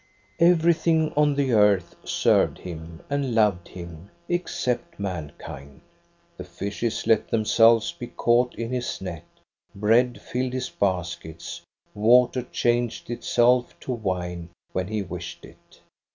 "Everything 0.39 1.13
on 1.15 1.35
the 1.35 1.51
earth 1.51 1.93
served 2.03 2.57
him 2.57 3.03
and 3.07 3.35
loved 3.35 3.67
him, 3.67 4.09
except 4.27 4.99
mankind. 4.99 5.81
The 6.37 6.43
fishes 6.43 7.05
let 7.05 7.27
themselves 7.29 7.91
be 7.91 8.07
caught 8.07 8.55
in 8.55 8.71
his 8.71 8.99
net, 8.99 9.25
bread 9.75 10.19
filled 10.19 10.53
his 10.53 10.71
baskets, 10.71 11.61
water 11.93 12.41
changed 12.41 13.11
itself 13.11 13.79
to 13.81 13.91
wine 13.91 14.49
when 14.71 14.87
he 14.87 15.03
wished 15.03 15.45
it. 15.45 15.81